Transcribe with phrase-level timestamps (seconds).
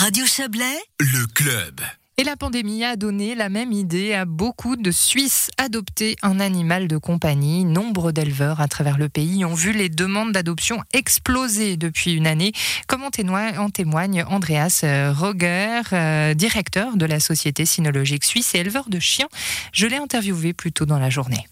[0.00, 1.80] Radio Chablais, le club.
[2.18, 5.50] Et la pandémie a donné la même idée à beaucoup de Suisses.
[5.58, 10.30] Adopter un animal de compagnie, nombre d'éleveurs à travers le pays ont vu les demandes
[10.30, 12.52] d'adoption exploser depuis une année,
[12.86, 18.88] comme en témoigne, Andreas euh, Roger, euh, directeur de la Société cynologique suisse et éleveur
[18.88, 19.28] de chiens.
[19.72, 21.44] Je l'ai interviewé plus tôt dans la journée.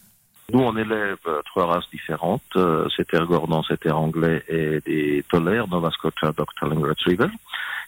[0.52, 2.42] Nous, on élève trois races différentes.
[2.54, 7.28] Euh, c'était Gordon, c'était anglais et des tolères, Nova Scotia Dog-Telling Retriever.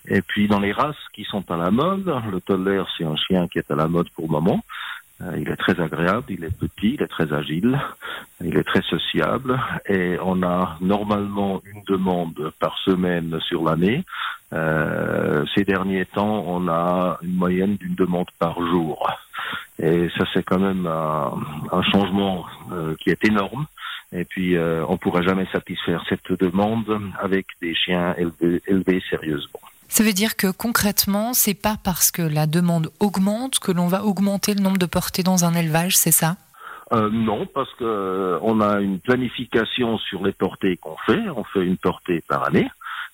[0.07, 3.47] Et puis dans les races qui sont à la mode, le Toller, c'est un chien
[3.47, 4.61] qui est à la mode pour le moment.
[5.21, 7.79] Euh, il est très agréable, il est petit, il est très agile,
[8.41, 14.05] il est très sociable et on a normalement une demande par semaine sur l'année.
[14.53, 19.11] Euh, ces derniers temps, on a une moyenne d'une demande par jour.
[19.81, 23.67] Et ça, c'est quand même un, changement euh, qui est énorme.
[24.13, 29.61] Et puis, euh, on pourra jamais satisfaire cette demande avec des chiens élevés, élevés sérieusement.
[29.89, 34.05] Ça veut dire que concrètement, c'est pas parce que la demande augmente que l'on va
[34.05, 36.37] augmenter le nombre de portées dans un élevage, c'est ça?
[36.93, 41.21] Euh, non, parce que euh, on a une planification sur les portées qu'on fait.
[41.37, 42.69] On fait une portée par année,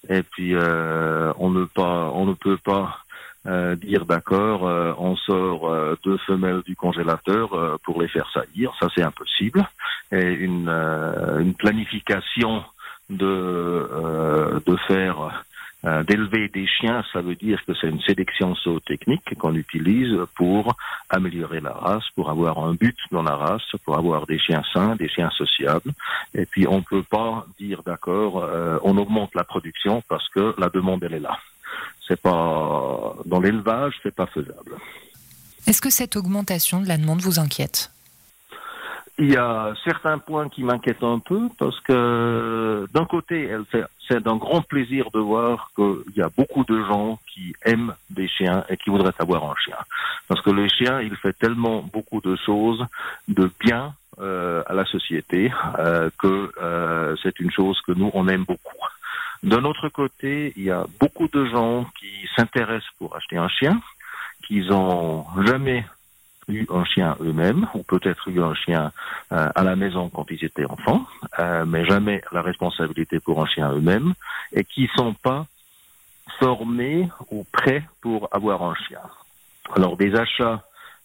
[0.08, 2.98] et puis euh, on ne pas, on ne peut pas
[3.46, 8.72] euh, dire d'accord, euh, on sort euh, deux femelles du congélateur pour les faire saillir,
[8.80, 9.66] ça c'est impossible.
[10.12, 12.62] Et une, une planification
[13.10, 15.44] de, de faire
[16.06, 20.76] d'élever des chiens, ça veut dire que c'est une sélection zootechnique qu'on utilise pour
[21.10, 24.96] améliorer la race, pour avoir un but dans la race, pour avoir des chiens sains,
[24.96, 25.92] des chiens sociables.
[26.34, 28.48] Et puis on ne peut pas dire d'accord,
[28.82, 31.38] on augmente la production parce que la demande elle est là
[32.06, 34.76] c'est pas dans l'élevage, c'est pas faisable.
[35.66, 37.90] Est-ce que cette augmentation de la demande vous inquiète?
[39.16, 43.48] Il y a certains points qui m'inquiètent un peu parce que d'un côté,
[44.08, 48.26] c'est d'un grand plaisir de voir qu'il y a beaucoup de gens qui aiment des
[48.26, 49.76] chiens et qui voudraient avoir un chien.
[50.26, 52.84] Parce que le chien, il fait tellement beaucoup de choses
[53.28, 58.26] de bien euh, à la société euh, que euh, c'est une chose que nous, on
[58.28, 58.78] aime beaucoup.
[59.42, 63.80] D'un autre côté, il y a beaucoup de gens qui s'intéressent pour acheter un chien,
[64.46, 65.84] qui n'ont jamais
[66.48, 68.92] eu un chien eux-mêmes, ou peut-être eu un chien
[69.32, 71.06] euh, à la maison quand ils étaient enfants,
[71.38, 74.14] euh, mais jamais la responsabilité pour un chien eux-mêmes,
[74.52, 75.46] et qui sont pas
[76.38, 79.00] formés ou prêts pour avoir un chien.
[79.74, 80.62] Alors des achats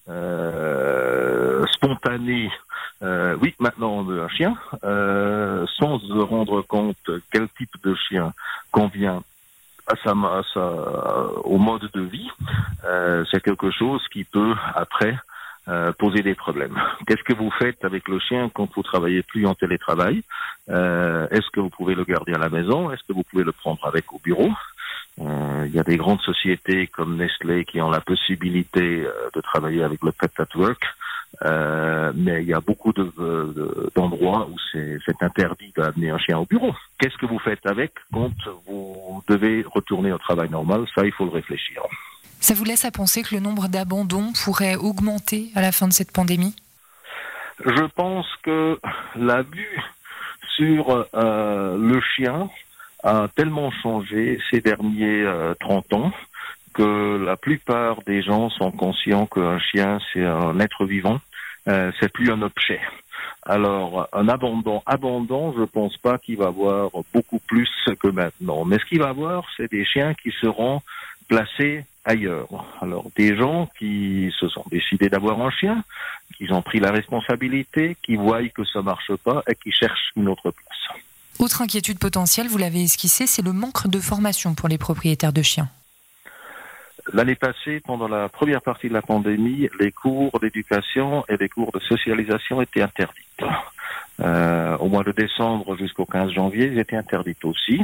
[0.10, 2.52] euh, spontanés
[3.02, 8.34] oui, maintenant on veut un chien, sans se rendre compte quel type de chien
[8.72, 9.24] convient
[9.88, 10.14] à sa,
[11.46, 12.30] au mode de vie.
[13.32, 15.18] C'est quelque chose qui peut après
[15.70, 16.78] euh, poser des problèmes.
[17.08, 20.24] Qu'est-ce que vous faites avec le chien quand vous travaillez plus en télétravail
[20.70, 22.92] euh, Est-ce que vous pouvez le garder à la maison?
[22.92, 24.50] Est-ce que vous pouvez le prendre avec au bureau?
[25.22, 29.84] Euh, il y a des grandes sociétés comme Nestlé qui ont la possibilité de travailler
[29.84, 30.84] avec le Pet at Work.
[31.46, 36.46] Euh, mais il y a beaucoup d'endroits de, où c'est interdit d'amener un chien au
[36.46, 36.74] bureau.
[36.98, 38.32] Qu'est-ce que vous faites avec quand
[38.66, 40.86] vous devez retourner au travail normal?
[40.96, 41.82] Ça, il faut le réfléchir.
[42.40, 45.94] Ça vous laisse à penser que le nombre d'abandons pourrait augmenter à la fin de
[45.94, 46.56] cette pandémie?
[47.66, 48.80] Je pense que
[49.16, 49.80] la vue
[50.56, 52.50] sur euh, le chien
[53.04, 55.26] a tellement changé ces derniers
[55.60, 56.12] 30 euh, ans
[56.74, 61.20] que la plupart des gens sont conscients qu'un chien, c'est un être vivant,
[61.68, 62.80] euh, c'est plus un objet.
[63.44, 68.64] Alors, un abandon, abandon, je pense pas qu'il va avoir beaucoup plus que maintenant.
[68.66, 70.82] Mais ce qu'il va avoir, c'est des chiens qui seront
[71.28, 72.48] placés ailleurs.
[72.82, 75.84] Alors, des gens qui se sont décidés d'avoir un chien,
[76.36, 80.28] qui ont pris la responsabilité, qui voient que ça marche pas et qui cherchent une
[80.28, 80.84] autre place.
[81.40, 85.42] Autre inquiétude potentielle, vous l'avez esquissé, c'est le manque de formation pour les propriétaires de
[85.42, 85.70] chiens.
[87.14, 91.72] L'année passée, pendant la première partie de la pandémie, les cours d'éducation et les cours
[91.72, 93.30] de socialisation étaient interdits.
[94.22, 97.82] Euh, au mois de décembre jusqu'au 15 janvier, ils étaient interdits aussi.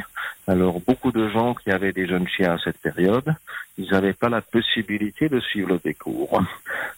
[0.48, 3.34] Alors beaucoup de gens qui avaient des jeunes chiens à cette période,
[3.78, 6.42] ils n'avaient pas la possibilité de suivre des cours.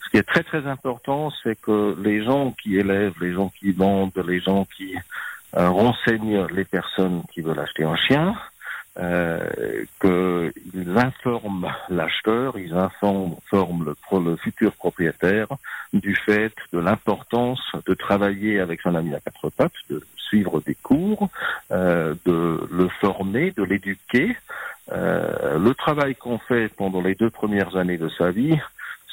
[0.04, 3.72] Ce qui est très très important, c'est que les gens qui élèvent, les gens qui
[3.72, 4.96] vendent, les gens qui
[5.56, 8.36] euh, renseignent les personnes qui veulent acheter un chien,
[9.00, 15.48] euh, qu'ils informent l'acheteur, ils informent le, le, futur propriétaire
[15.94, 20.76] du fait de l'importance de travailler avec son ami à quatre pattes, de suivre des
[20.76, 21.30] cours,
[21.72, 24.36] euh, de le former, de l'éduquer.
[24.92, 28.58] Euh, le travail qu'on fait pendant les deux premières années de sa vie,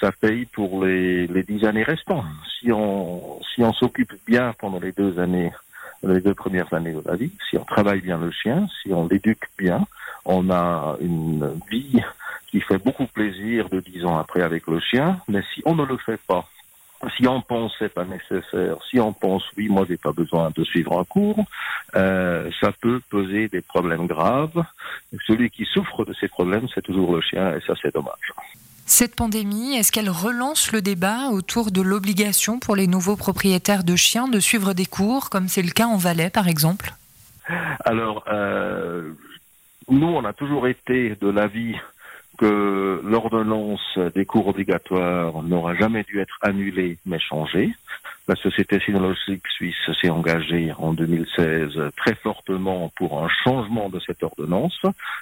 [0.01, 2.25] ça paye pour les, les dix années restantes.
[2.59, 5.53] Si on si on s'occupe bien pendant les deux années
[6.07, 9.07] les deux premières années de la vie, si on travaille bien le chien, si on
[9.09, 9.87] l'éduque bien,
[10.25, 12.01] on a une vie
[12.49, 15.85] qui fait beaucoup plaisir de dix ans après avec le chien, mais si on ne
[15.85, 16.47] le fait pas,
[17.17, 20.65] si on pense c'est pas nécessaire, si on pense oui, moi j'ai pas besoin de
[20.65, 21.45] suivre un cours,
[21.97, 24.65] euh, ça peut poser des problèmes graves.
[25.27, 28.33] Celui qui souffre de ces problèmes, c'est toujours le chien, et ça c'est dommage.
[28.87, 33.97] Cette pandémie, est-ce qu'elle relance le débat autour de l'obligation pour les nouveaux propriétaires de
[33.97, 36.93] chiens de suivre des cours, comme c'est le cas en Valais par exemple?
[37.85, 39.13] Alors, euh,
[39.89, 41.77] nous, on a toujours été de l'avis
[42.37, 47.75] que l'ordonnance des cours obligatoires n'aura jamais dû être annulée mais changée.
[48.27, 54.23] La Société sinologique suisse s'est engagée en 2016 très fortement pour un changement de cette
[54.23, 54.81] ordonnance.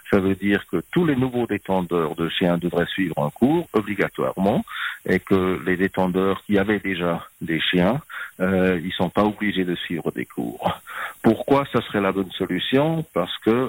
[0.09, 4.65] Ça veut dire que tous les nouveaux détendeurs de chiens devraient suivre un cours obligatoirement
[5.05, 8.01] et que les détendeurs qui avaient déjà des chiens,
[8.39, 10.81] euh, ils sont pas obligés de suivre des cours.
[11.23, 13.05] Pourquoi ça serait la bonne solution?
[13.13, 13.69] Parce que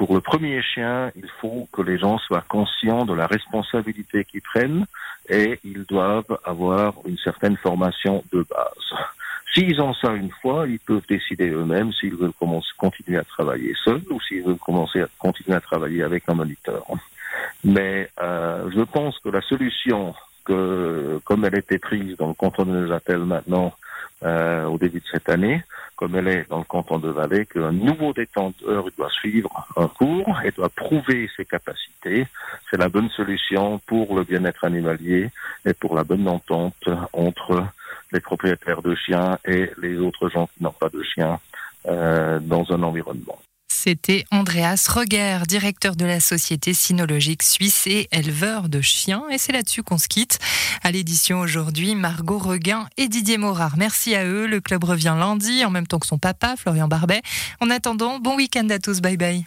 [0.00, 4.40] pour le premier chien, il faut que les gens soient conscients de la responsabilité qu'ils
[4.40, 4.86] prennent
[5.28, 8.98] et ils doivent avoir une certaine formation de base.
[9.52, 12.32] S'ils ont ça une fois, ils peuvent décider eux-mêmes s'ils veulent
[12.78, 16.82] continuer à travailler seuls ou s'ils veulent commencer continuer à travailler avec un moniteur.
[17.62, 20.14] Mais euh, je pense que la solution,
[20.46, 23.74] que, comme elle était prise dans le canton de Neuchâtel maintenant,
[24.22, 25.62] euh, au début de cette année,
[26.00, 30.40] comme elle est dans le canton de Valais, qu'un nouveau détenteur doit suivre un cours
[30.42, 32.26] et doit prouver ses capacités.
[32.70, 35.28] C'est la bonne solution pour le bien-être animalier
[35.66, 37.66] et pour la bonne entente entre
[38.12, 41.38] les propriétaires de chiens et les autres gens qui n'ont pas de chiens
[41.86, 43.38] euh, dans un environnement.
[43.82, 49.22] C'était Andreas Roger, directeur de la Société Cynologique Suisse et éleveur de chiens.
[49.30, 50.38] Et c'est là-dessus qu'on se quitte.
[50.82, 53.78] À l'édition aujourd'hui, Margot Reguin et Didier Morard.
[53.78, 54.46] Merci à eux.
[54.46, 57.22] Le club revient lundi en même temps que son papa, Florian Barbet.
[57.62, 59.00] En attendant, bon week-end à tous.
[59.00, 59.46] Bye bye.